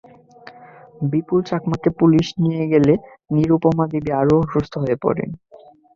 [1.11, 2.93] বিপুল চাকমাকে পুলিশ নিয়ে গেলে
[3.31, 5.29] নিরুপমা দেবী আরও অসুস্থ হয়ে পড়েন।